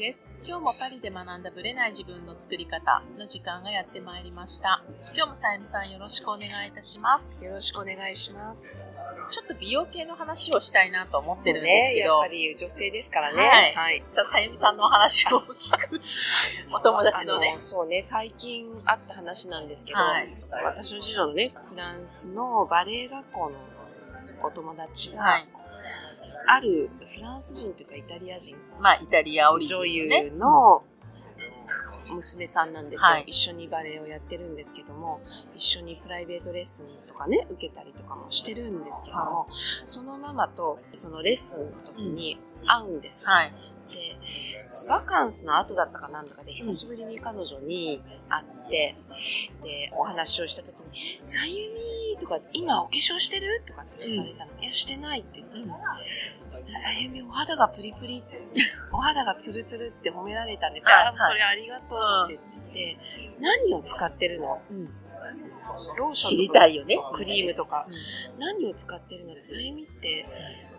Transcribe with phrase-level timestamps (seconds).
[0.00, 0.32] です。
[0.46, 4.82] 今日もパリで学んだブレない自分の作り方の時間がやってまいりました。
[5.14, 7.36] 今日もさゆみさんよろしくお願いいたします。
[7.44, 8.86] よろしくお願いします。
[9.30, 13.46] ちょっと美容系の話をしたいなと思ってるんですけど、ね、やっぱり女性ですからね。
[13.46, 14.02] はいはい。
[14.24, 16.00] さゆみさんのお話を聞く
[16.72, 17.60] お友達のねあ。
[17.62, 23.58] そうね、最近あった話なんですけど、はい私の次女のね、フランスのバレエ学校の
[24.42, 25.48] お友達が、はい。
[26.46, 30.24] あるフランス人というかイタリア人、まあ、イタリアオリジンの女ね。
[30.24, 30.82] 優の
[32.10, 33.24] 娘さんなんですよ、はい。
[33.28, 35.20] 一緒にバレエをやってるんですけども
[35.54, 39.46] 一緒にプライベートレッスンとかね受けたりとかもしてるんですけども、
[39.84, 43.52] そのママとそのレッスンの時に会うんです、はい。
[43.92, 44.16] で
[44.88, 48.96] バカンスの後だったかなんだかで久しぶりに彼女に会って、
[49.62, 51.79] でお話をした時に「さゆみ
[52.20, 58.22] とか「今お化粧してる?」とかって聞かれたの「いやしてない」って言って「さゆみお肌がプリプリ
[58.92, 62.98] お肌がツルツル」って褒められたんですよ、はいあそれありがとうって言って、
[63.40, 64.62] 何を使ってるの？
[64.70, 64.86] うん。
[65.96, 66.96] ローション知りたいよね。
[67.12, 67.86] クリームとか、
[68.38, 69.34] 何を使ってるの？
[69.34, 70.26] で、さゆみって、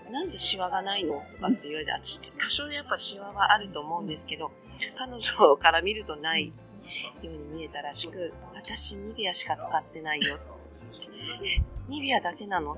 [0.10, 1.24] なんでシワがないの？
[1.32, 4.52] とかって言われて、私多少やっぱシワはあると思うんですけど、
[4.98, 6.54] 彼女から見るとないよ
[7.24, 10.40] うに見えたらしく、私ニベアしか使ってないよ。
[11.88, 12.76] ニベアだけなの、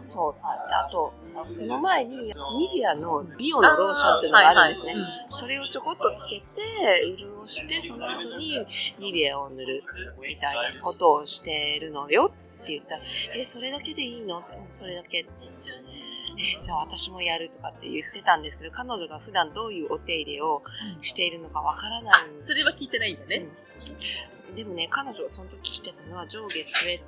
[0.00, 0.34] そう。
[0.42, 1.12] あと、
[1.52, 4.92] その前に、ニベアのビオのローションっていうのがあるんですね。
[4.92, 6.44] はいはいそれをちょこっとつけて、
[7.16, 8.66] 潤して、その後に
[8.98, 9.84] ニベアを塗る
[10.20, 13.00] みたいなことをしてるのよって言ったら、
[13.36, 14.38] え、それだけでいいの？
[14.38, 15.18] うんそれだけ。
[15.18, 15.26] え、
[16.62, 20.62] じゃあ私もやるとかって言ってたんですけど、彼女が普段どういうお手入れを
[21.00, 22.36] しているのかわからない。
[22.36, 23.46] んそれは聞いてないんだね。
[24.48, 24.56] うん。
[24.56, 27.04] でもね、彼女その時着てたのは上下スウェット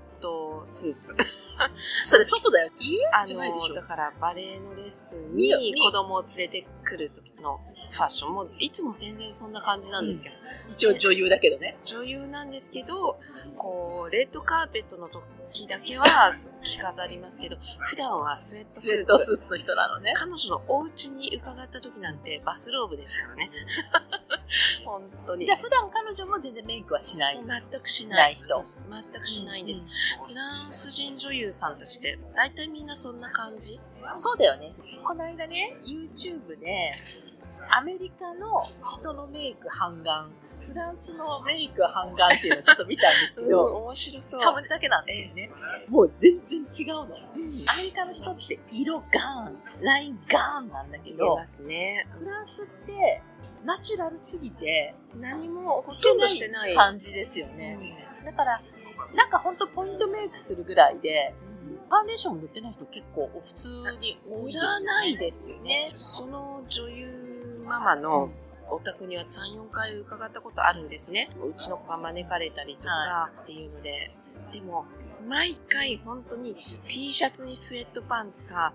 [0.65, 1.17] スーツ。
[2.05, 2.73] それ外だよ。
[2.79, 7.61] 家あの、だからバレエのレッスンにに子供を連れてくる時の
[7.91, 10.35] ファッションもいつも全然そんな感じなんですよ。
[10.71, 11.77] 一応女優だけどね。
[11.85, 13.21] 女優なんですけど、
[13.57, 15.23] こう、レッドカーペットの時
[15.67, 16.07] だけは
[16.63, 19.07] 着飾りますけど、 普段はスウェットススウェッーツ。
[19.07, 20.13] トスーツの人なのね。
[20.17, 23.51] 彼女のお家に伺った時なんてバスローブですからね。
[24.85, 25.45] 本当に。
[25.45, 27.41] じゃあ普段彼女も全然メイクはしない。
[27.45, 28.17] 全くしな。
[28.17, 28.65] ないい人。
[28.91, 29.83] 全くしないんです。
[30.27, 33.81] フランス人女優さんたちって、大体みんなそんな感じ？
[34.15, 34.75] そうだよね。
[35.05, 36.93] この間ね、YouTube で、
[37.71, 40.31] アメリカの人のメイク半眼、
[40.67, 44.41] フランスのメイク半眼っていうのをちょっと見たんですけど、面白そう。
[44.43, 45.51] サムネだけなんだよね。
[45.91, 47.03] もう全然違うの。
[47.03, 47.07] ア
[47.37, 52.07] メリカの人って色ガーン、ラインガーンなんだけどね。
[52.19, 53.23] フランスって
[53.65, 56.75] ナチュラルすぎて、何もほしてとんどないしてない。
[56.75, 57.79] 感じですよね。
[58.25, 58.63] だから、
[59.15, 61.35] なんかほんとポイントメイクするぐらいで、
[61.89, 63.69] ファンデーション塗ってない人結構普通
[64.01, 64.67] に多い売ですよね。
[64.67, 65.91] らないですよね。
[65.95, 68.31] その女優ママの
[68.73, 71.29] お宅には3、4回伺ったことあるんですね。
[71.47, 74.11] うちの子が招かれたりとかっていうので。
[74.53, 74.85] でも、
[75.27, 76.57] 毎回本当に
[76.89, 78.75] T シャツにスウェットパンツか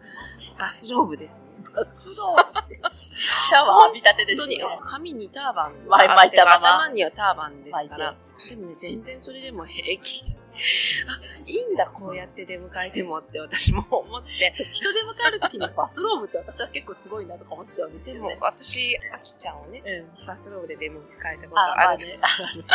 [0.58, 1.44] バスローブです。
[1.76, 4.62] バスローブシャワー浴びたてで本当に。
[4.84, 8.16] 髪にターバン巻い巻いたまま頭にはターバンですから。
[8.50, 10.32] でもね、全然それでも平気。
[10.32, 14.52] あ、いいんだ、こうやって出迎えてもって私も思って。
[14.52, 18.38] そう人で迎えるときにバスローブって私は結構すごいなとか思っちゃうんですでもよね。
[18.42, 20.28] 私、あきちゃんをね、うん。
[20.28, 22.20] バスローブで出迎えたことあ、るね、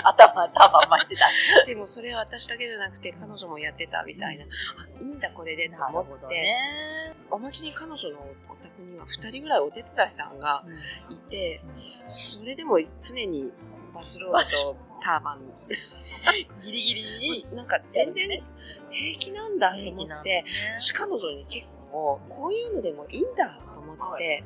[0.04, 1.28] 頭、頭巻いてた。
[1.66, 7.12] でもそれは私だけじゃなくて彼女もやってたみたいな、あいいんだこれでと思って。
[7.30, 10.64] おまけに彼女のお宅には2人ぐらいお手伝いさんが
[11.10, 11.62] いて、
[12.06, 13.52] それでも常に
[13.94, 15.40] バスローブとターバン、
[16.62, 18.42] ギリギリになんか全然
[18.90, 24.44] 平気なんだと思って、平気なんですね私彼女に結構こういうのでもいいんだと思って。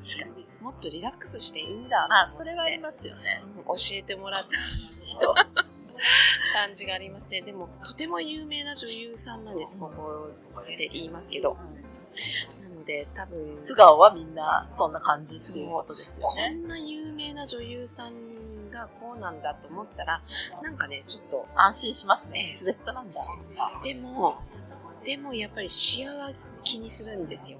[0.60, 3.40] もっとリラックスしていいんだあ、それはありますよね。
[3.56, 4.48] うん教えてもらった
[5.06, 5.32] 人。
[6.52, 7.40] 感じがありますね。
[7.40, 10.28] でも、とても有名な女優さんなんです、ここ
[10.66, 11.56] で言いますけど。
[12.62, 16.48] なので、多分、素顔はみんなそんな感じっていうことですよこね。
[16.50, 18.35] んな有名な女優さん
[18.70, 20.22] がこうなんだと思ったら、
[20.62, 22.50] なんかね、ちょっと、安心しますねえ。
[22.50, 23.20] えスウェットなんだ。
[23.82, 24.36] でも、
[25.04, 26.32] でもやっぱりシワは
[26.64, 27.58] 気にするんですよ。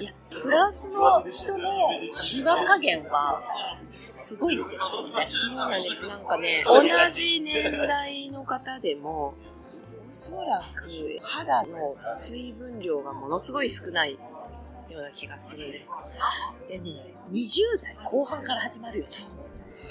[0.00, 3.42] いや、フランスの人のシワ加減は
[3.84, 5.26] すごいですよね。
[5.26, 6.06] そうなんです。
[6.06, 6.80] なんかね、同
[7.10, 9.34] じ年代の方でも、
[10.06, 10.88] おそらく
[11.22, 14.18] 肌の水分量がものすごい少ないよ
[15.00, 15.92] うな気がするんです。
[16.68, 19.04] でね、20代後半から始まるよ。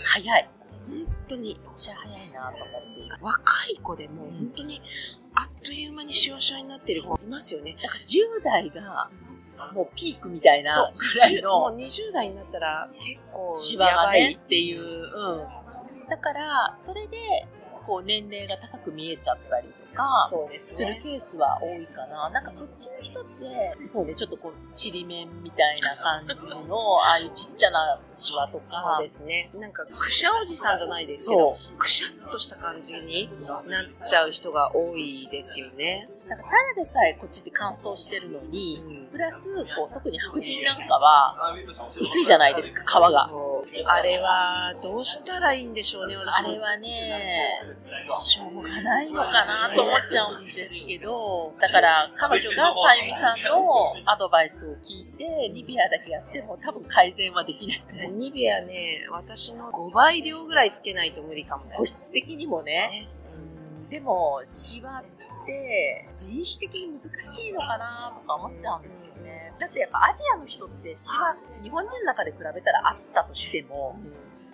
[0.05, 0.49] 早い。
[0.89, 2.91] 本当にめっちゃ早いなと思って。
[3.21, 4.81] 若い子でも本当に
[5.35, 7.75] あっという間にシワシワになってる子いますよね。
[7.81, 9.09] だから10代が
[9.73, 16.07] もうピークみたいなぐらいのもう20代になったら結構シワやばいがねっていう、うん。
[16.09, 17.17] だから、それで、
[17.85, 20.99] こう年齢が高く見えちゃったりとか、そうですするね。
[21.03, 22.29] ケースは多いかな。
[22.29, 28.65] なんかこっちの人って、そうね、ちょっとこう、ちりめんみたいな感じの、ああいうちっちゃなシワとか。
[28.65, 29.49] そうですね。
[29.55, 31.57] なんか、くしゃおじさんじゃないですけど。
[31.77, 33.63] くしゃっとした感じになっ
[34.05, 36.09] ちゃう人が多いですよね。
[36.31, 38.81] なんかただでさえこっちって乾燥してるのに、
[39.11, 41.35] プラス、こう、特に白人なんかは、
[41.77, 43.29] 薄いじゃないですか、皮が。
[43.85, 52.71] あれは、どうしたらいいんでしょうね、私もあれはね、しょうがないのかなと思っちゃうんですけど、だから彼女がさ
[53.03, 58.11] ゆみさんのアドバイスを聞いて、ニベアだけやっても多分改善はできないと思う。
[58.13, 61.65] ニベアね、私の5倍量ぐらいつけないと無理かも。
[61.71, 63.09] 保湿的にもね。
[63.15, 63.20] うん
[63.91, 69.51] でも、シワって人種的に難しいのかなとか思っちゃうんですけどね。
[69.59, 73.99] だってやっぱアジアの人ってシワ、日本人の中で比べたらあったとしても、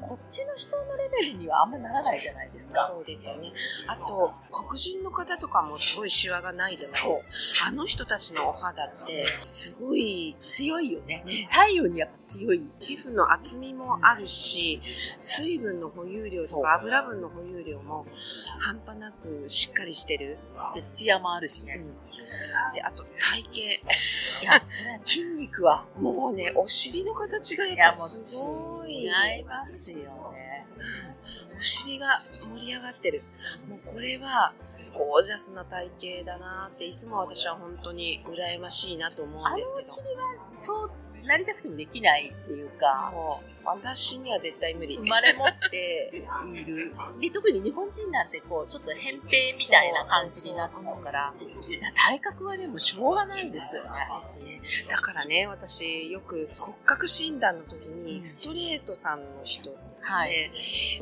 [0.02, 2.88] こっちの人のレベルにはあんまならないじゃないですか。
[2.88, 3.52] そうですよね。
[3.88, 7.68] あと、黒人の方とかもすごいシワがないじゃないですか。
[7.70, 11.24] あの人たちのお肌って、すごい、強いよね。
[11.26, 12.62] ね、太陽にやっぱ強い。
[12.80, 14.82] 皮膚の厚みもあるし、
[15.20, 18.06] 水分の保有量とか油分の保有量も
[18.60, 20.38] 半端なくしっかりしてる。
[20.76, 21.84] で、ツヤもあるしね。
[22.74, 23.82] で、あと体い
[24.44, 25.86] や、筋肉は。
[25.96, 26.02] 型。
[26.02, 28.46] もうね、お尻の形がいや、やっぱもうす
[28.88, 29.10] ごい。
[29.10, 30.66] 合いますよね。
[31.58, 33.24] お尻が盛り上がってる。
[33.68, 34.54] もうこれは、
[34.94, 35.92] ゴージャスな体
[36.24, 40.14] 型だなって、いつも私は本当に羨ましいなと思うんですけど。
[40.14, 40.24] 尻は、
[40.54, 40.92] そう
[41.28, 43.14] なりたくてもできないっていうか、
[43.66, 44.96] 私には絶対無理。
[44.96, 46.94] 生まれ持っている。
[47.20, 48.96] で、特に日本人なんてこう、ちょっと扁
[49.28, 51.34] 平みたいな感じになっちゃうから、
[51.96, 53.90] 体格はね、もうしょうがないですよね。
[54.40, 54.88] ですね。
[54.90, 59.72] だからね、私、よく骨格診断の時うんに、ストレートさんの人
[60.08, 60.52] って、はい。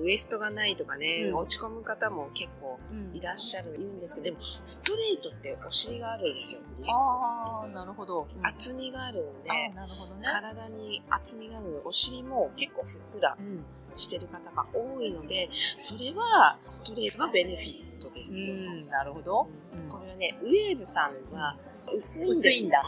[0.02, 6.62] ウエストがないとかね、うん落ち込む方も結構うんいらっしゃる、いるんですけど、でも、ストレートってお尻があるんですよ。
[6.94, 8.28] ああ、なるほど。
[8.42, 10.28] 厚みがあるんで、なるほどね。
[10.28, 13.64] 体に厚みがあるので、お尻も結構ふっくらうん。
[13.98, 18.42] してる方が多いので、それはストレートのベネフィットです。
[18.42, 19.48] うん、なるほど。
[19.72, 21.58] うんこれはね、ウェーブさんは
[21.94, 22.84] 薄いん薄いんだ。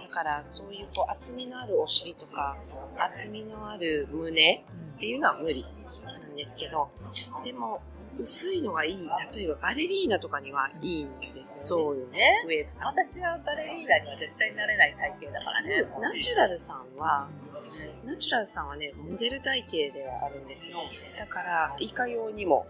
[0.00, 2.56] だからそういうこう厚みのあるお尻とか
[2.98, 4.64] 厚みのある胸
[4.96, 5.64] っていうのは無理
[6.04, 6.88] なんですけど
[7.42, 7.82] でも
[8.16, 12.44] 薄いのがいい例えばバレリーナとかにはいいんですよねそうよね。
[12.46, 15.84] ウェーブさん私はバレリーナには絶対なれない体型だからね。
[16.00, 17.28] ナチュラルさんは
[18.04, 20.78] ナチュラルさんはねモデル体型ではあるんですよ
[21.18, 22.66] だからいかようにも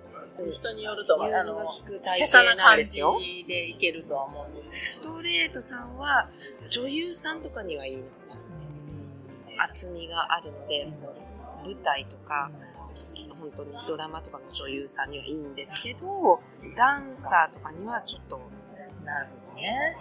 [0.50, 1.34] 人によると思う。
[1.34, 3.00] あの華奢型な感じ
[3.46, 4.94] でいけるとは思うんです。
[4.96, 6.28] ストレートさんは
[6.68, 8.04] 女優さんとかにはいいの
[9.58, 10.88] 厚みがあるので
[11.64, 12.50] 舞台とか
[13.38, 16.40] 本当にドラマとかの女優さんにはいいんですけど
[16.76, 18.40] ダンサーとかにはちょっと
[19.04, 19.96] なるほどね。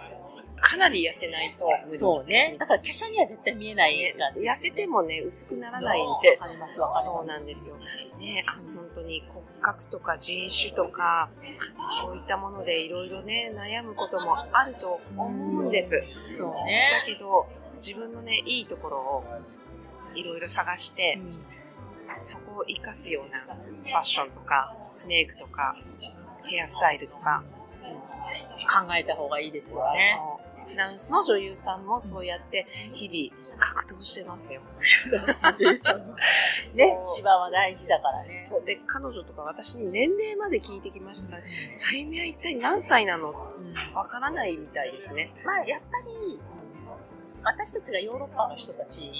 [0.56, 2.56] かなり痩せないとそうね。
[2.58, 7.28] だから華奢には絶対見えない感じ痩せてもね薄くならないんわでかりますわかりそうます。
[7.28, 7.76] なんですよ。
[8.18, 11.28] ねあの本当に骨格とか人種とか
[12.00, 17.02] そういったものでいろいろね悩むこともあると思うんですそうだね。
[17.06, 17.46] けど
[17.76, 19.24] 自分のねいいところを
[20.14, 21.18] いろいろ探して
[22.22, 24.74] そこを活かすようなファッションとか
[25.06, 25.76] メイクとか
[26.46, 27.42] ヘアスタイルとか
[28.72, 30.18] 考えた方がいいですよね。
[30.68, 34.60] フランスの女優さんもそうやって日々格闘してますよ。
[36.74, 38.40] ね、芝は大事だからね。
[38.42, 38.64] そう。
[38.64, 43.30] で彼女とか私に年齢まで聞いてきましたから、さゆみは一体何歳なの？
[43.30, 43.94] うん。
[43.94, 45.32] わからないみたいですね。
[45.44, 46.40] まあ、やっぱり、
[47.42, 49.10] 私たちがヨーロッパの人たち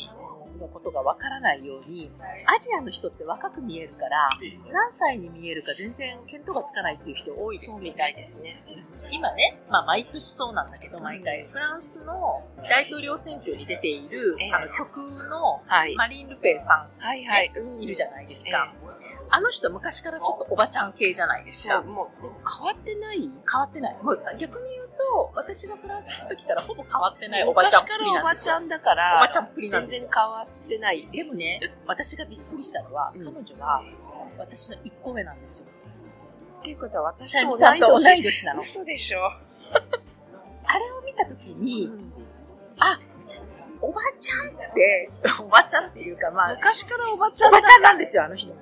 [0.66, 2.10] のことがわからないように、
[2.46, 4.28] アジアの人って若く見えるから、
[4.72, 7.76] 何歳に見えるか全然見当がつかないっていう人多いですよね。
[7.76, 8.62] そうみたいですね。
[9.10, 15.94] 今ね、まあ毎年そうなんだけど、毎回、フランスの大統領選挙に出ているええ、あの、極右のはい。
[15.94, 17.52] マリン・ルペンさはいはい。
[17.52, 18.72] ん、いるじゃないですえか。
[19.30, 21.82] あの人昔からちょっとおばちゃん系じゃないですか。
[21.82, 23.18] もう、でも変わってない？
[23.18, 23.30] 変
[23.60, 23.96] わってない。
[24.02, 28.54] もう逆に言うと、私がフランス来た時からほぼ変わってないおばちゃんっぷり昔からおなんですよ。
[28.54, 30.10] ばちゃんだから、おばちゃんっぷりなん全ですよ。
[30.12, 31.08] 然変わってない。
[31.10, 33.82] でもね、私がびっくりしたのは、うん彼女は
[34.38, 35.68] 私の1個上なんですよ。
[36.58, 38.60] っていうことは私と同ミさんと同いい年なの。
[38.60, 39.20] 嘘でしょ。
[40.66, 41.90] あれを見た時に、
[42.78, 42.98] あ、
[43.80, 48.54] おばちゃんって、おばちゃんっていうかまあ、昔からおばちゃんおばちゃんなんでですよ、あの人。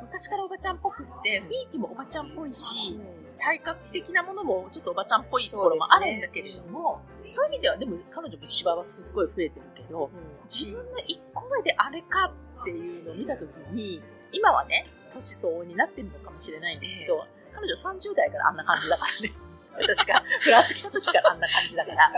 [0.00, 2.98] 昔からおばちゃんっぽくって、雰囲気もおばちゃんっぽいし、
[3.38, 10.10] 体格的なものもちょっとおばちゃんっぽいところもあるんだけれども、そういう意味では、でも彼女もシワはすごい増えてるけど、
[10.52, 12.30] 自分の一個上であれか
[12.60, 19.32] っていうのを見たときに、今はね、年相応になってるのかもしれないんですけど、彼女30代からあんな感じだからね。
[19.72, 22.12] 私がフランス来た時からあんな感じだから。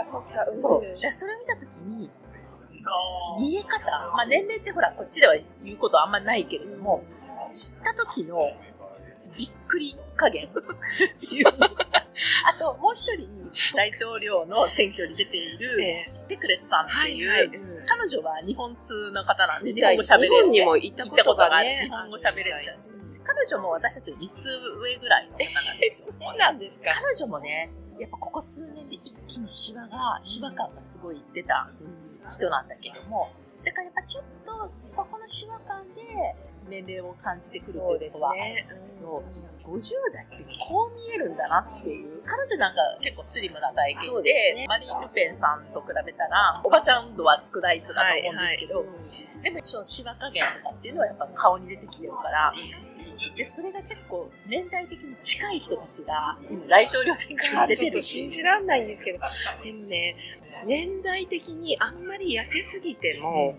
[0.53, 1.01] そう。
[1.01, 2.09] でそれを見た時に、
[3.39, 7.03] 見え方、まあ年齢ってほら、こっちでは言うことあんまないけれども、
[7.53, 8.51] 知った時の
[9.37, 10.51] びっくり加減っ
[11.19, 12.04] ていうのが、
[12.45, 13.27] あともう一人
[13.75, 15.77] 大統領の選挙に出ている
[16.27, 17.49] テクレスさんっていう、はいはい、
[17.85, 22.97] 彼女は日本通の方なんで、日本語喋れる、日本にも行ったことがある、日本語喋れるじゃないですか。
[23.25, 24.49] 彼女も私たちの3つ
[24.81, 26.15] 上ぐらいの方なんですよ。
[26.21, 26.91] そうなんですか？
[26.93, 31.69] 彼女もね、やっぱここ数年で一気にシワが、シワ感がすごい出た
[32.29, 33.31] 人なんだけども、
[33.63, 36.01] だからやっぱちょっとそこのシワ感で
[36.69, 38.67] 年齢を感じてくるっていうことは、ね。
[39.01, 39.81] うん、50
[40.13, 42.15] 代ってこう見えるんだなっていう。
[42.25, 48.93] 彼女なんか結構スリムな体型で、ね、マリン・ルペンさんと比べたら、おばちゃん度は少ない人だと思うんですけど、はいは
[49.41, 52.53] い、でもそのシワ加減とかっていうのはやっぱ顔に出てきてるから、
[53.35, 56.37] で、それが結構年代的に近い人たちが
[56.69, 58.01] 大統領選挙に出てる。
[58.01, 59.19] 信じらんないんですけど、
[59.63, 60.15] でもね、
[60.65, 63.55] 年代的にあんまり痩せすぎても、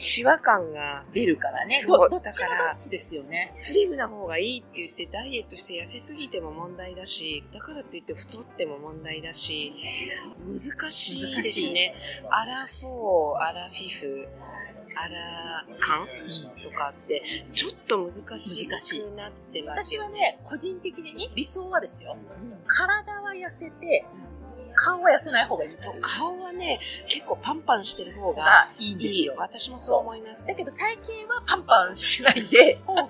[0.00, 1.78] シワ感が出るからね。
[1.82, 3.52] そうどっちもどっちですよね。
[3.54, 9.70] スリムな方がいいって言ってダイエットして痩せすぎても問題だし、だからといって太っても問題だし、
[10.48, 11.94] 難しいですね。
[12.30, 14.26] アラフォー、アラフィフ、
[14.96, 16.06] アラ感
[16.56, 18.70] とかって、ちょっと難しく
[19.14, 22.16] なってます、ね、私はね、個人的に理想はですよ。
[22.66, 24.06] 体は痩せて、
[24.80, 29.34] 顔は痩せない方がいいそう、顔はね、結構パンパンしてる方がいいんですよ。
[29.36, 30.46] 私もそう思います。
[30.46, 33.02] だけど体型はパンパンしてないで、 方が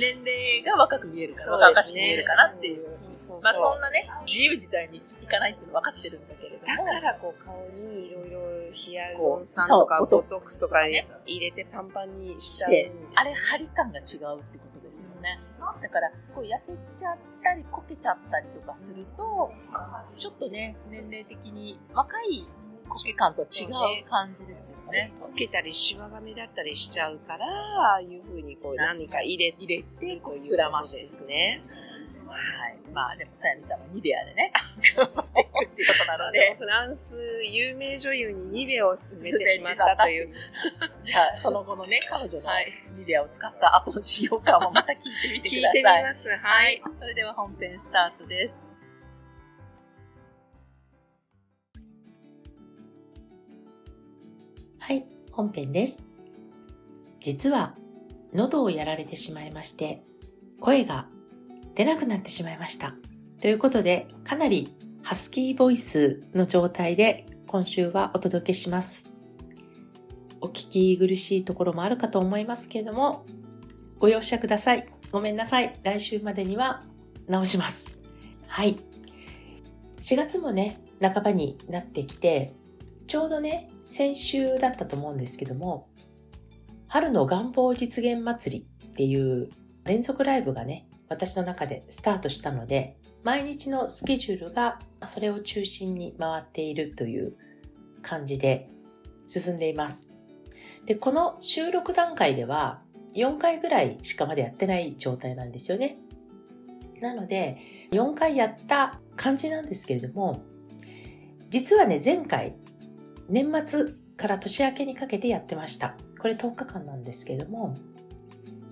[0.00, 2.90] 年齢が若く見えるから、若々しく見えるかなっていう。
[2.90, 6.86] そうそうそうまあそんなね、自由自在にいかないっていうの分かってるんだけれども。
[6.86, 11.04] だからこう顔にいろいろヒアルロン酸とかボトックスとか入
[11.40, 12.72] れてパンパンにしちゃう。
[13.16, 14.08] あれ張り感が違うっ
[14.44, 15.38] てことですよね。
[15.82, 19.52] だから、こう痩せちゃったり、こけちゃったりとかすると、
[20.16, 22.48] ちょっとね、年齢的に若い
[22.88, 25.12] こけ感と違う感じですよね。
[25.18, 31.62] こけたり、シワが目だったりしちゃうから、ああいうふうにこう何か入れ入れて、こう膨らましてですね。
[32.32, 32.78] はい。
[32.92, 36.56] まあでも、さやみさんもニベアでね、っていくっていうことなので。
[36.58, 40.34] フランス有名女優にニベアを勧めてしまったという。
[41.04, 42.50] じゃあ、その後のね、彼女の
[42.96, 45.80] ニベアを使った後の使用感もまた聞いてみてください。
[45.80, 46.28] 聞いてみます。
[46.28, 46.82] はい。
[46.92, 48.76] それでは本編スタートです。
[54.78, 56.04] はい、本編です。
[57.20, 57.76] 実は、
[58.34, 60.02] 喉をやられてしまいまして、
[60.60, 61.06] 声が
[61.74, 62.94] 出なくなってしまいました。
[63.40, 69.12] ということで、かなりハスキーボイスの状態で今週はお届けします。
[70.40, 73.24] お聞き苦しいところもあるかと思いますけれども、
[73.98, 74.88] ご容赦ください。
[75.10, 75.78] ごめんなさい。
[75.82, 76.82] 来週までには
[77.28, 77.98] 直します。
[78.46, 78.76] はい。
[80.00, 82.52] 4月もね、半ばになってきて、
[83.06, 85.88] ちょうどね、先週だったと思うんですけども、
[86.88, 89.50] 春の願望実現祭りっていう
[89.84, 97.34] 連続ライブがね、私の中でスタートしたので、毎日のスケジュールがそれを中心に回っているという
[98.02, 98.68] 感じで
[99.26, 100.08] 進んでいます。
[100.86, 102.82] で、この収録段階では
[103.14, 105.98] 4回ぐらいしかまだやってない状態なんですよね。
[107.00, 107.58] なので、
[107.90, 110.42] 4回やった感じなんですけれども、
[111.50, 112.56] 実はね、前回、
[113.28, 115.96] 年末から年明けにかけてやってました。
[116.18, 117.74] これ10日間なんですけれども、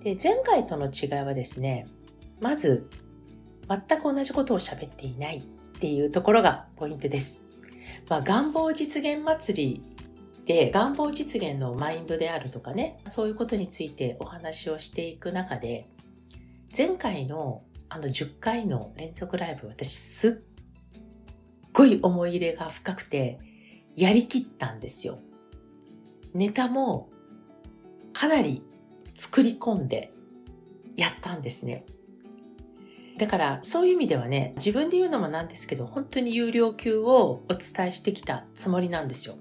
[0.03, 1.85] で前回との違いはですね、
[2.41, 2.89] まず、
[3.69, 5.41] 全く同じことを喋っていないっ
[5.79, 7.45] ていうところがポイントです。
[8.09, 9.83] まあ、願望実現祭り
[10.45, 15.87] で願望実現のマインドであるとかね、そういうことについてお話をしていく中で、
[16.75, 20.31] 前回のあの10回の連続ライブ、私すっ
[21.73, 23.39] ごい思い入れが深くて、
[23.95, 25.19] やりきったんですよ。
[26.33, 27.09] ネタも
[28.13, 28.63] かなり
[29.15, 30.13] 作り込んで
[30.95, 31.85] やったんですね。
[33.17, 39.35] だからそういう意味ではね、自分で言うのもなんですけど、本当に有料級をお伝えしてきたつもりなんですよ。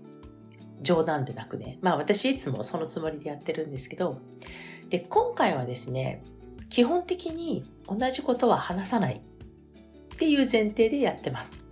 [0.83, 1.79] 冗談でなくね。
[1.81, 4.19] まあ私いつもそのつもりでやってるんですけど、
[4.89, 6.23] で、今回はですね、
[6.69, 9.17] 基本的に同じことは話さない
[10.15, 11.65] っていう前提でやってます。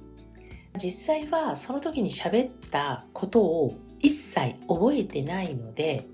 [0.82, 6.06] 実際はその時に喋ったことを一切覚えてないので、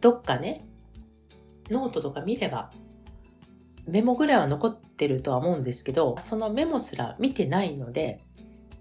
[0.00, 0.66] どっかね、
[1.70, 2.70] ノートとか見れば
[3.86, 8.20] メモぐらいは残ってるとは思うんですけど、そのメモすら見てないので、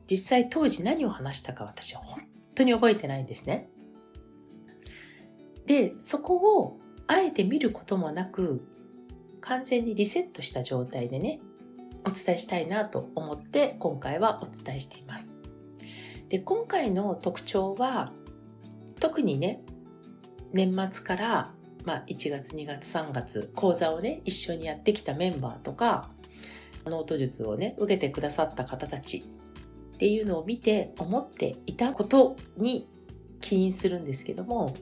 [0.09, 2.23] 実際当時何を話したか私は本
[2.55, 3.69] 当に覚えてないんですね。
[5.65, 8.65] で、そこをあえて見ることもなく、
[9.41, 11.39] 完全にリセットした状態でね、
[12.05, 15.35] お伝えしたいなと思って今回はお伝えしています。
[16.29, 18.11] で、今回の特徴は、
[18.99, 19.61] 特にね、
[20.53, 21.54] 年末から、
[21.85, 26.09] まあ、1月、2月、3月、講座をね、一緒にやってきたメンバーとか、
[26.85, 32.87] ノート術をね、受けてくださった方たちっていうのを見て思っていたことに
[33.41, 34.75] 起因するんですけども、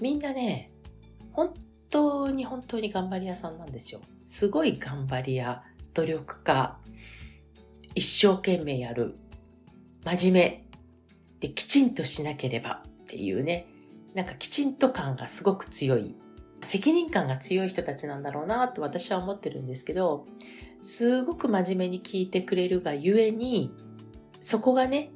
[0.00, 0.70] みんなね、
[1.32, 1.54] 本
[1.90, 4.00] 当に本当に頑張り屋さんなんですよ。
[4.26, 5.62] すごい頑張り屋、
[5.94, 6.78] 努力家、
[7.94, 9.14] 一生懸命やる、
[10.04, 10.64] 真面目、
[11.40, 13.66] で、きちんとしなければっていうね、
[14.18, 16.16] なんかきちんと感がすごく強い、
[16.60, 20.26] 責任感が強い人たちなんだろうなと私は思ってるんですけど、
[20.82, 23.72] すごく真面目に聞いてくれるがゆえに、
[24.40, 25.12] そこがね、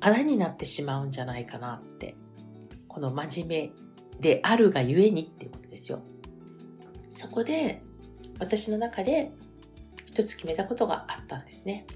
[0.00, 2.14] 穴になってしまうんじゃないかなって。
[2.88, 3.72] この真面
[4.18, 6.02] 目であるがゆえにっていうことですよ。
[7.08, 7.82] そこで、
[8.38, 9.32] 私の中で
[10.04, 11.86] 一つ決めたことがあったんですね。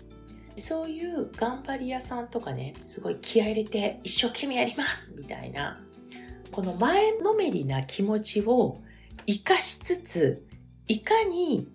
[0.55, 5.83] そういう頑張り屋さんとかね、すごい気合入れて一生懸命やりますみたいな、
[6.57, 8.81] この前のめりな気持ちを
[9.27, 10.47] 活かしつつ、
[10.89, 11.69] いかに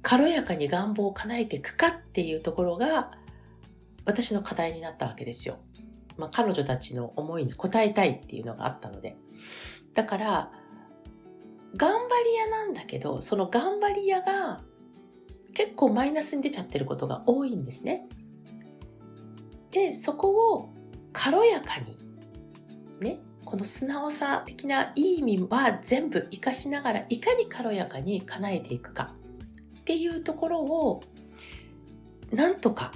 [0.00, 3.10] 軽やかに願望を叶えていくかっていうところが
[4.04, 5.56] 私の課題になったわけですよ。
[6.16, 9.16] まあ、彼女たちの思いに応えたいっていうのがあったので。
[9.92, 10.52] だから、
[11.74, 14.60] 頑張り屋なんだけど、その頑張り屋が
[15.52, 18.06] 結構マイナスに出ちゃってることが多いんですね。
[19.72, 20.72] で、そこを
[21.12, 21.98] 軽やかに、
[23.00, 23.18] ね、
[23.48, 29.14] この素直さ的ないい意味は全部活かしながら、いかに軽やかに叶えていくか
[29.80, 31.02] っていうところを、
[32.30, 32.92] なんとか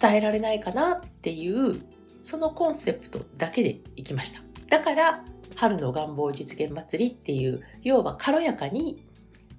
[0.00, 1.80] 伝えられないかなっていう、
[2.22, 4.40] そのコンセプトだけでいきました。
[4.68, 9.06] だから、春の願望実現祭りっていう、要は軽やかに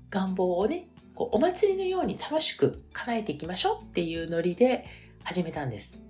[0.09, 4.85] 願望をね、こうお祭りのように楽しく叶えていきましょうっていうノリで
[5.23, 6.03] 始めたんです。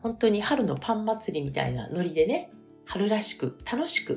[0.00, 2.50] 本当に春のパン祭りみたいなノリでね、
[2.86, 4.16] 春らしく楽しくっ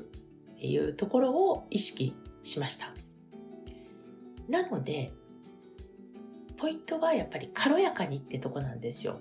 [0.55, 2.93] ていうところを意識しました。
[4.47, 5.11] なので、
[6.57, 9.19] ポイントはやっぱり軽やかにってとこなんですよ。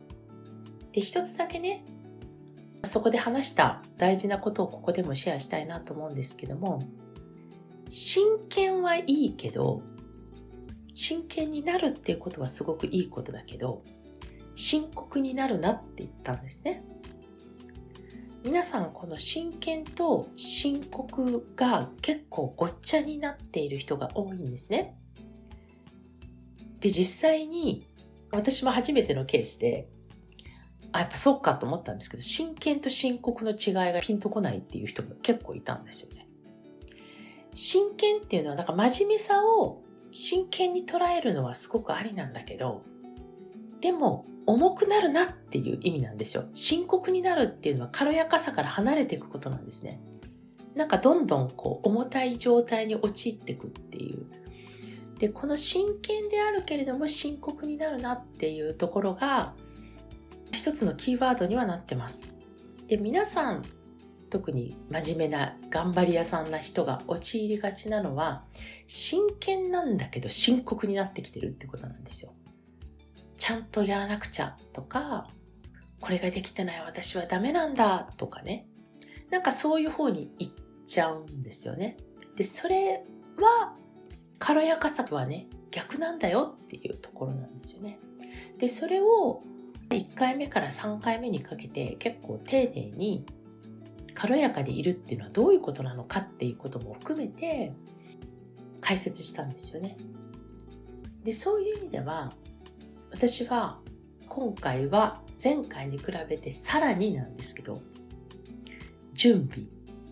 [0.93, 1.85] で、一つだけね、
[2.85, 6.83] そこで話した大事なことをここでもシェアしたいなと思うんですけども、
[7.91, 9.83] 真剣はいいけど、
[10.95, 13.83] 真剣になるっていうことはすごくいいことだけど、
[14.55, 16.83] 深刻になるなって言ったんですね。
[18.45, 24.97] 皆さんこの真剣と深刻が結構ごっちゃになっている人が多いんですね。
[26.81, 27.87] で、実際に、
[28.31, 29.89] 私も初めてのケースで、
[30.93, 36.29] あ、やっぱそっかと思ったんですけど、真剣と深刻の違いがピンとこないっていう人も結構いたんですよね。
[37.55, 42.83] 真剣っていうのは、なんか真面目さを真剣に捉えるのはすごくありなんだけど、
[43.81, 46.45] でも、重くなるなっていう意味なんですよ。
[46.55, 50.01] 深刻になるっていうのは軽やかさから離れていくことなんですね。
[50.75, 54.27] なんかどんどんこう重たい状態に陥っていくっていう
[55.19, 59.55] で、この真剣であるけれども深刻になるなっていうところが
[60.53, 62.33] 一つのキーワードにはなってます。
[62.87, 63.65] で、皆さん
[64.31, 68.45] 特に真面目な頑張り屋さんな人が陥りがちなのは
[68.87, 72.33] 真剣なんだけど深刻になってきてるってことなんですよ。
[73.39, 75.29] ちゃんとやらなくちゃとか、
[76.01, 78.67] これができてない私はダメなんだとかね。
[79.31, 80.53] なんかそういう方に行っ
[80.87, 81.97] ちゃうんですよね。
[82.37, 83.05] で、それ
[83.37, 83.75] は
[84.39, 87.99] 軽やかさとはね、逆なんだよっていうところなんですよね。
[88.59, 89.43] で、それを
[89.91, 93.27] 1回目から3回目にかけて結構丁寧に
[94.15, 97.73] 軽やかでいるっていうのはどういうことなのかっていうことも含めて
[98.81, 99.97] 解説したんですよね。
[101.25, 102.33] で、そういう意味では
[103.11, 103.81] 私は
[104.29, 107.81] 今回は前回に比べてさらになんですけど
[109.15, 109.67] 準備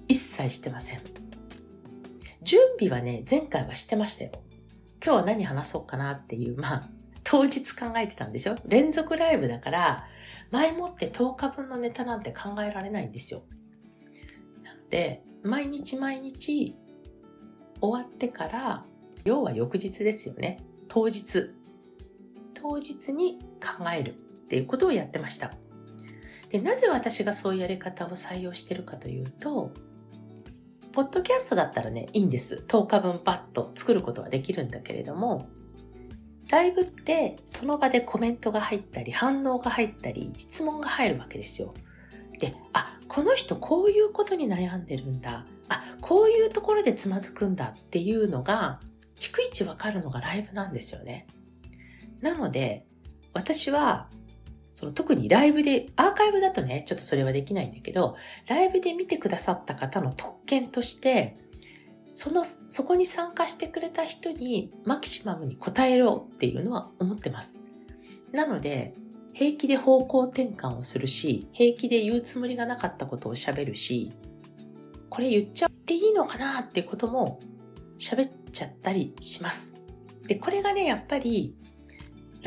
[0.09, 1.01] 一切してません。
[2.43, 4.31] 準備はね、前回はしてましたよ。
[5.05, 6.89] 今日は何話そうかなっていう、まあ、
[7.25, 8.57] 当日考えてたんですよ。
[8.67, 10.05] 連続ライブだから、
[10.53, 13.43] 前もって10日分のネタなんて考えられないんですよ。
[14.63, 16.77] なので、毎日毎日
[17.81, 18.85] 終わってから、
[19.25, 20.65] 要は翌日ですよね。
[20.87, 21.51] 当日。
[22.69, 24.13] 当日に考えるっ
[24.49, 25.55] ていうことをやってました。
[26.49, 29.73] で、なぜ私がそういうやり方を採用してるかというと、
[30.93, 32.65] ポッドキャストだったらね、いいんです。
[32.67, 35.49] 10日分パッと作ることはできるんだけれども、
[36.51, 41.73] ライブってその場でコメントが入ったり、反応が入ったり、質問が入るわけですよ。
[42.41, 45.47] で、あ、この人こういうことに悩んでるんだ。
[45.69, 48.81] あ、こういうところでつまずくんだっていうのが、
[49.19, 51.27] 逐一わかるのがライブなんですよね。
[52.27, 52.85] なので、
[53.35, 54.09] 私は、
[54.73, 58.17] その特にライブで、アーカイブだとね、ちょっとそれはできないんだけど、
[58.49, 61.39] ライブで見てくださった方の特権として、
[62.09, 67.63] その、そこに参加してくれた人にマキシマムに応えろっていうのは思ってます。
[68.33, 68.95] なので、
[69.33, 74.11] 平気で方向転換をするし、平気で言うつもりがなかったことを喋るし、
[75.11, 77.39] これ言っちゃっていいのかなってことも
[77.99, 79.77] 喋っちゃったりします。
[80.27, 81.55] で、これがね、やっぱり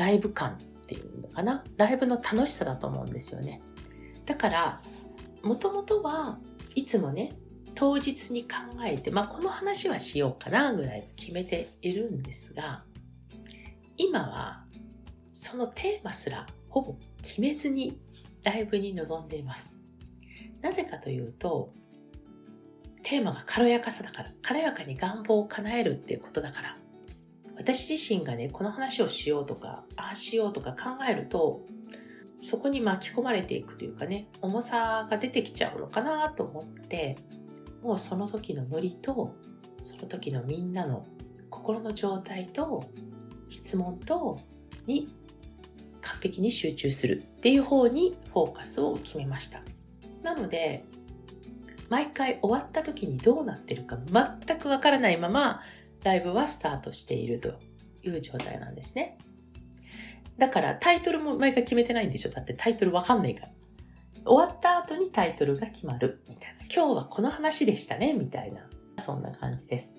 [0.00, 1.62] ライブ感っていうのかな？
[1.76, 3.60] ライブの楽しさだと思うんですよね。
[4.24, 4.80] だから、
[5.42, 6.38] もともとは
[6.74, 7.36] いつもね、
[7.74, 12.82] 当日に考えて、まあ、この話はしようかなぐらい決めているんですが、
[13.98, 14.64] 今は
[15.32, 18.00] そのテーマすらほぼ決めずに
[18.42, 19.78] ライブに臨んでいます。
[20.62, 21.74] なぜかというと、
[23.02, 26.76] テーマが軽やかさだから、軽やかに願望を叶えるっていうことだから、
[27.60, 31.60] 私自身がね、この話をしようとか、ああしようとか考えると、
[32.40, 37.18] そこに巻き込まれていくというかね、重さが出てきちゃうのかなと思って、
[37.82, 39.34] もうその時のノリと、
[39.82, 41.04] その時のみんなの
[41.50, 42.88] 心の状態と、
[43.50, 44.38] 質問と、
[44.86, 45.14] に
[46.00, 49.60] 完璧に集中するっていう方にフォーカスを決めました。
[50.22, 50.86] なので、
[51.90, 55.60] 毎回終わった時にどうなってるか全くわからないまま
[56.02, 57.58] ライブはスタートしていると
[58.02, 59.18] いう状態なんですね。
[60.38, 63.52] だからタイトルも毎回決めてないんでしょだってタイトルわかんないから。
[64.24, 66.64] 終わった後にタイトルが決まるみたいな。
[66.74, 68.62] 今日はこの話でしたねみたいな。
[69.02, 69.98] そんな感じです。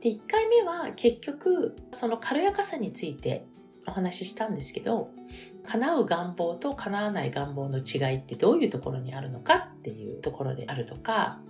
[0.00, 3.46] で、1回目は結局その軽やかさについて
[3.86, 5.10] お話ししたんですけど、
[5.64, 11.40] 叶う願望と叶わない願望の違いってどういうところにあるのかっていうところであるとか、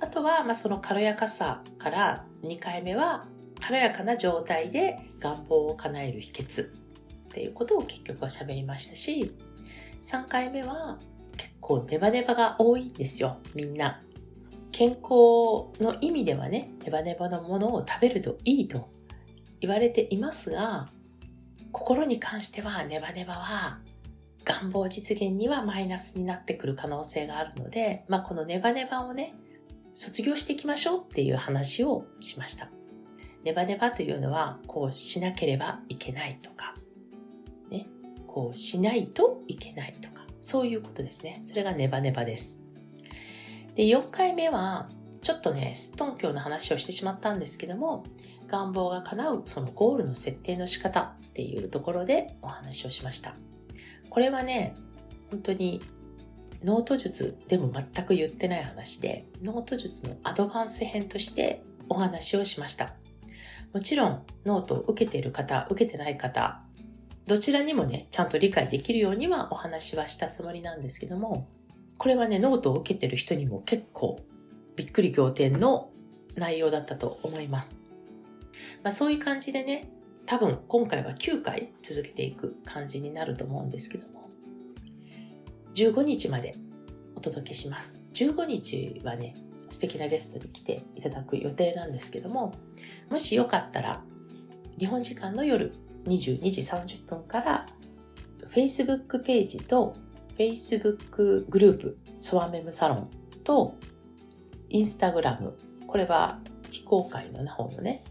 [0.00, 3.26] あとは、まあ、その軽やかさから2回目は
[3.60, 6.66] 軽やかな状態で願望を叶える秘訣っ
[7.32, 9.36] ていうことを結局は喋りましたし、
[10.02, 10.98] 3回目は
[11.36, 14.02] 結構ネバネバが多いんですよ、みんな。
[14.72, 18.88] 健康の意味ではね、ネバネバのものを食べるといいと
[19.60, 20.88] 言われていますが、
[21.72, 23.80] 心に関してはネバネバは
[24.44, 29.34] 願望実現にはマイナスになってくる可能性があるので、まあ、このネバネバをね、
[30.00, 32.70] 卒業していきましょうっていう話をしました。
[33.44, 36.74] ネバネバというのは、こうしなければいけないとか、
[37.68, 37.86] ね、
[38.26, 41.40] こうしないといけないとか、そういうことですね。
[41.42, 42.62] それがネバネバです。
[43.74, 44.88] で、4回目は、
[45.20, 48.04] ちょっとね、素っ頓狂の話をしてしまったんですけども、
[48.48, 53.34] 願望が叶うそのゴールの設定の仕方っていうところでお話をしました。
[54.08, 54.74] これはね、
[55.30, 55.82] 本当に
[56.64, 62.94] ノート術でも全く言ってない話で、ノート術のアドバンス編としてお話をしました。
[63.72, 66.62] もちろんノートを受けている方、受けてない方、
[67.26, 71.48] どちらにもね、ちゃんと理解できるようにはお話はしたつもりなんですけども、
[71.96, 74.20] これはね、ノートを受けてる人にも結構
[74.74, 75.90] びっくり仰天の
[76.34, 77.84] 内容だったと思います。
[78.82, 79.90] まあ、そういう感じでね、
[80.26, 84.28] 多分今回は9回続けていく感じになると思うんですけども、
[85.74, 86.54] 15日まで
[87.14, 88.02] お届けします。
[88.14, 89.34] 15日はね、
[89.68, 92.54] 素敵なゲストに来ていただく予定なんですけども、
[93.08, 94.02] もしよかったら、
[94.78, 95.72] 日本時間の夜
[96.06, 97.66] 22時30分から、
[98.54, 99.94] Facebook ページと
[100.36, 103.10] Facebook グループ、ソワメムサロン
[103.44, 103.74] と、
[104.70, 105.52] Instagram、
[105.86, 108.04] これは非公開の方のね、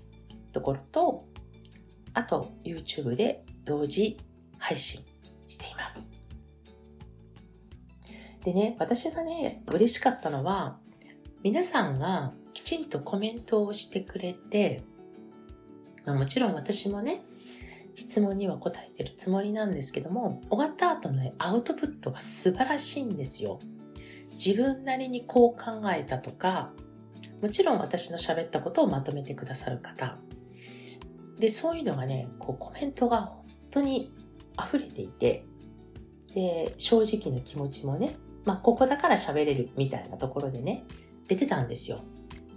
[0.53, 1.25] ところと、
[2.13, 4.17] あと YouTube で同時
[4.57, 5.01] 配信
[5.47, 6.18] しています。
[8.43, 10.77] でね、私がね、嬉しかったのは、
[11.43, 14.83] 皆さんがきちんとコメントをしてくれて、
[16.05, 17.21] まあ、もちろん私もね、
[17.95, 23.59] 質問には答えてるつもりなんですけども、終わった後の、ね、アウトプットが素晴らしいんですよ。
[24.31, 26.71] 自分なりにこう考えたとか、
[27.41, 30.17] もちろん私の喋ったことをまとめてくださる方、
[31.37, 34.13] で、そういうのがね、こうコメントが本当に
[34.57, 35.45] 溢れていて、
[36.33, 40.85] で、正直な気持ちもね、まあ、ここだから喋れるみたいなところでね、
[41.27, 42.01] 出てたんですよ。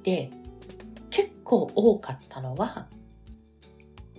[0.02, 0.30] で、
[1.10, 2.88] 結構多かったのは、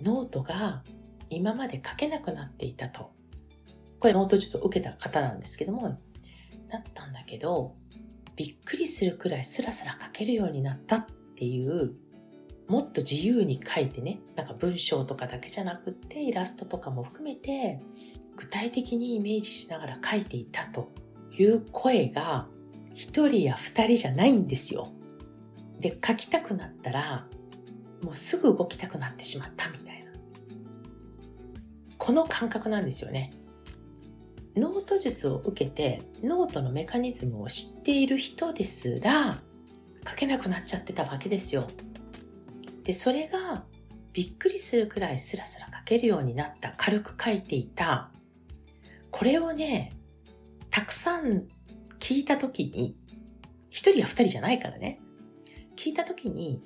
[0.02, 0.82] ノートが
[1.30, 3.12] 今まで書けなくなっていたと。
[3.98, 5.98] これノート術を受けた方なんですけども、
[6.68, 7.74] なったんだけど、
[8.36, 11.94] びっくりするくらいスラスラ書けるようになったっていう
[12.66, 17.80] もっと自由に書いてね、なんか文章とかだけじゃなくってイラストとかも含めて
[18.36, 20.90] 具体的にイメージしながら書いていたと
[21.38, 22.46] いう声が
[22.94, 24.88] 一人や二人じゃないんですよ。
[25.80, 27.26] で、書きたくなったら
[28.02, 30.12] もうすぐ動きたくなってしまったみたいな。
[31.98, 33.32] この感覚なんですよね。
[34.56, 39.38] ノート術を受けてノートのメカニズムを知っている人ですら
[40.08, 41.66] 書けなくなっちゃってたわけですよ。
[42.84, 43.64] で、それが
[44.12, 48.10] びっくりするくらいスラスラ書けるようになった、軽く書いていた、
[49.10, 49.93] これをね、
[50.74, 51.44] たくさん
[52.00, 52.96] 聞いたときに、
[53.70, 55.00] 一人や二人じゃないからね、
[55.76, 56.64] 聞いたときに、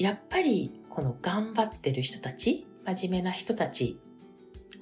[0.00, 4.00] やっぱりこの頑張ってる人たち、真面目な人たち、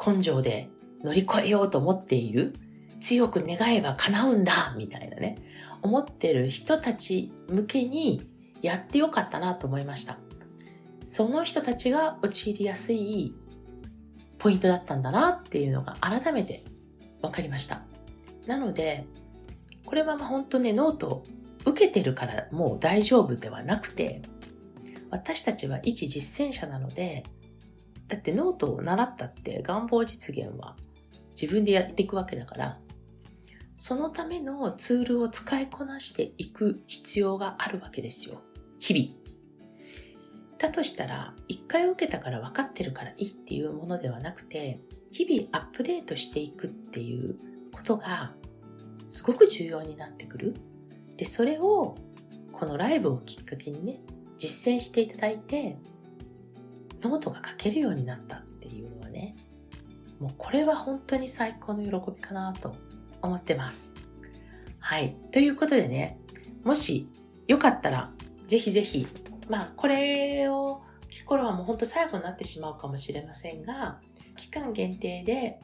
[0.03, 0.71] 根性で
[1.03, 2.55] 乗り越えようと思っている、
[3.01, 5.37] 強く願えば叶うんだ、みたいなね、
[5.83, 8.27] 思ってる人たち向けに
[8.63, 10.17] やってよかったなと思いました。
[11.05, 13.35] その人たちが陥りやすい
[14.39, 16.63] ポイントだったんだなっていうのが改めて
[17.25, 17.83] 分かりました。
[18.47, 19.05] なので、
[19.87, 21.25] これはまあ本当ね、ノート
[21.65, 24.23] 受けてるからもう大丈夫ではなくて、
[25.11, 27.25] 私たちは一実践者なので、
[28.09, 30.77] だってノートを習ったって願望実現は
[31.41, 32.79] 自分でやっていくわけだから、
[33.77, 38.41] そのためのツールを使いこなしていく必要があるわけですよ。
[38.79, 39.24] 日々。
[40.59, 47.37] だとしたら、一回受けたから分かってるからいいっていうものではなくて、日々アップデートしていくっていう
[47.73, 48.35] ことが
[49.07, 50.55] すごく重要になってくる。
[51.17, 51.97] で、それを
[52.53, 54.01] このライブをきっかけにね、
[54.39, 55.79] 実践していただいて、
[57.03, 59.37] ノートが書けるようになったっていうのはね、
[60.21, 62.75] もうこれは本当に最高の喜びかなと
[63.21, 63.93] 思ってます。
[64.79, 65.17] はい。
[65.33, 66.19] ということでね、
[66.63, 67.09] もし
[67.47, 68.13] よかったら、
[68.47, 69.07] ぜひぜひ
[69.49, 74.01] まあ、これを聞く頃はもう本当最後になってしまうかもしれませんが、
[74.37, 75.61] 期間限定で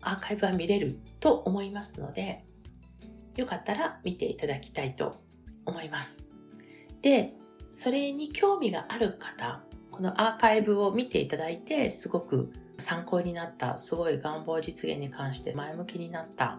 [0.00, 2.44] アーカイブは見れると思いますので、
[3.36, 5.16] よかったら見ていただきたいと
[5.64, 6.26] 思います。
[7.02, 7.34] で、
[7.70, 16.58] それに興味がある方、このアーカイブを見ていただいて、すごく参考になった、すごい願望実現に関して前向きになった、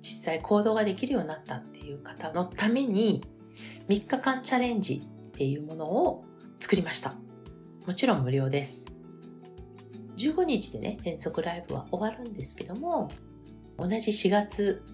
[0.00, 3.24] 実際行動ができるようになったっていう方のために、
[3.88, 5.02] 3日間チャレンジ
[5.42, 6.24] っていうものを
[6.60, 7.14] 作りました。
[7.84, 8.86] もちろん無料です。
[10.16, 13.10] 15日でね、連続ライブは終わるんですけども、
[13.76, 14.84] 同じ4月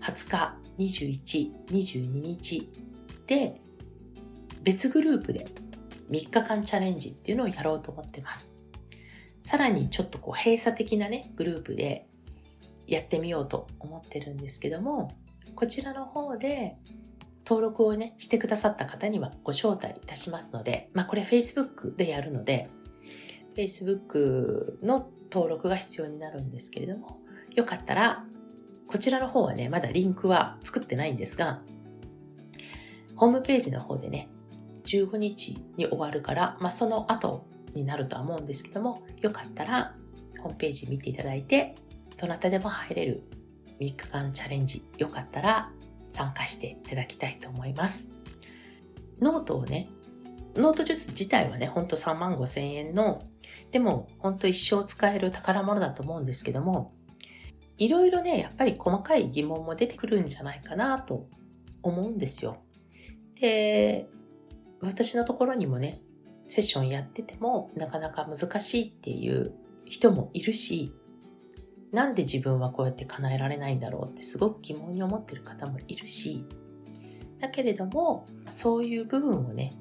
[0.00, 2.72] 20日、21、22日
[3.26, 3.60] で
[4.62, 5.46] 別グループで
[6.08, 8.56] 3日間チャレンジっていうのをやろうと思ってます。
[9.42, 12.08] さらにちょっとこう閉鎖的なね、グループで
[12.86, 15.12] やってみようと思ってるんですけども、
[15.54, 16.78] こちらの方で
[17.46, 22.68] 登録をね、してくださった方にはご招待いたしますので、まあこれ Facebook でやるので、
[23.56, 27.20] Facebook の登録が必要になるんですけれども、
[27.54, 28.24] よかったら、
[28.88, 31.62] こちらの方はね、まだリンクは作ってないんですが、
[33.14, 34.28] ホームページの方でね、
[34.84, 39.94] 15日に終わるから、まあその後になるとは思うんですけども、よかったら
[40.40, 41.76] ホームページ見ていただいて、
[42.16, 43.22] どなたでも入れる
[43.78, 45.70] 3日間チャレンジ、よかったら
[46.08, 48.12] 参加していただきたいと思います。
[49.20, 49.88] ノートをね、
[50.56, 53.22] ノート術自体はね、ほんと3万5千円の、
[53.70, 56.94] でもほんと一生使える宝物だと思うんですけども、
[57.78, 61.28] いろいろね、やっぱり細かい疑問も出てくるんじゃないかなと
[61.82, 62.58] 思うんですよ。
[63.38, 64.08] で、
[64.80, 66.00] 私のところにもね、
[66.48, 69.52] セッションやっててもなかなか難しいっていう
[69.84, 70.92] 人もいるし、
[71.92, 76.44] なんで自分はこうやって叶えられないんだろうってすごく疑問に思ってる方もいるし、
[77.40, 79.72] だけれども、そういう部分をね、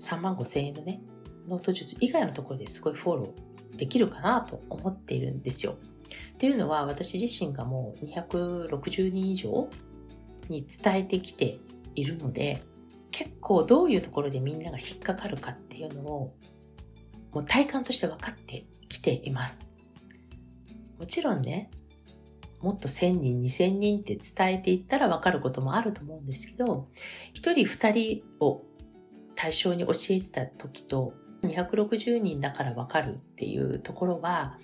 [0.00, 1.00] 3万5千円のね、
[1.48, 5.76] ノート術以外のところですごいフォローできるかなと思っているんですよ。
[6.34, 9.68] っていうのは私自身がもう260人以上
[10.48, 11.58] に伝えてきて
[11.94, 12.62] いるので、
[13.10, 16.34] 結構どういうところでみんなが引っかかるかっていうのを
[17.32, 19.65] もう体感として分かってきています。
[20.98, 21.70] もちろんね、
[22.60, 26.88] もっと1000人、2000人って伝えていったら分かることもあると思うんですけど、
[27.34, 28.62] 1人2人を
[29.34, 34.58] 対象に教えてた時と、260人だから分かるっていうところは、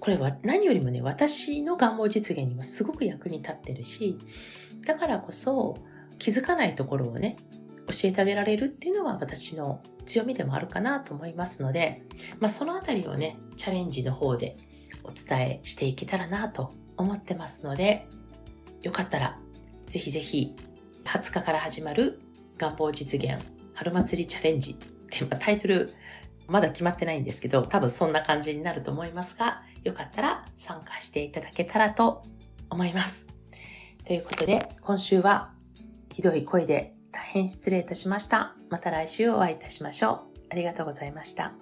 [0.00, 4.18] これは何よりもね、私の願望実現にもすごく役に立ってるし、
[4.84, 5.76] だからこそ
[6.18, 7.36] 気づかないところをね、
[7.86, 12.02] 教えてあげられるっていうのは私の強みでもあるかなと思いますので、
[12.40, 14.56] まあ、そのあたりをね、チャレンジの方で
[15.04, 18.06] お伝えしていけたらなと思ってますので、
[18.82, 19.38] よかったら
[19.88, 20.56] ぜひぜひ
[21.04, 22.20] 20日から始まる
[22.58, 25.92] 願望実現春祭りチャレンジって、タイトル
[26.48, 32.22] まだ決まってないんですけど、多分そんな感じになると思いますが、よかったら参加していただけたらと
[32.70, 33.26] 思います。
[34.04, 35.52] ということで、今週は
[36.12, 38.54] ひどい声で大変失礼いたしました。
[38.70, 40.20] また来週お会いいたしましょう。
[40.50, 41.61] ありがとうございました。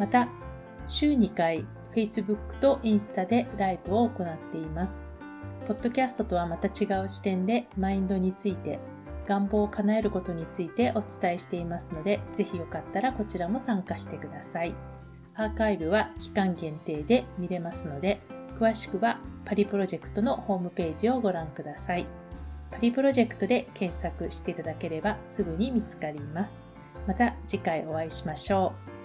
[0.00, 0.28] また、
[0.86, 5.04] 週2回 Facebook とインスタでライブを行っています。
[5.68, 8.80] ポッドキャストとはまた違う視点でマインドについて、
[9.28, 14.74] 願望を叶えることについてお伝えしていますので、ぜひよかったらこちらも参加してください。
[15.34, 18.22] アーカイブは期間限定で見れますので、
[18.58, 22.06] 詳しくはパリプロジェクトのホームページをご覧ください。
[22.70, 26.64] パリプロジェクトで検索していただければすぐに見つかります。
[27.06, 28.99] また次回お会いしましょう。